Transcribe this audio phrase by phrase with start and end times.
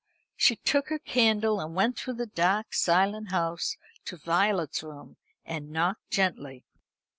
[0.35, 5.69] She took her candle, and went through the dark silent house to Violet's room, and
[5.69, 6.65] knocked gently.